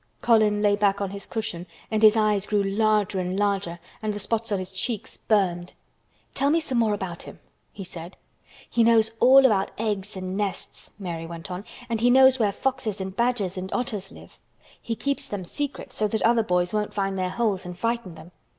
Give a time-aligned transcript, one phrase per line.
[0.19, 4.19] Colin lay back on his cushion and his eyes grew larger and larger and the
[4.19, 5.73] spots on his cheeks burned.
[6.33, 7.39] "Tell me some more about him,"
[7.71, 8.17] he said.
[8.67, 11.65] "He knows all about eggs and nests," Mary went on.
[11.87, 14.39] "And he knows where foxes and badgers and otters live.
[14.81, 18.31] He keeps them secret so that other boys won't find their holes and frighten them.